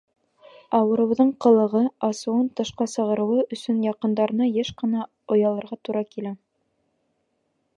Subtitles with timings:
[0.77, 5.05] Ауырыуҙың ҡылығы, асыуын тышҡа сығарыуы өсөн яҡындарына йыш ҡына
[5.37, 6.33] оялырға ла тура килә.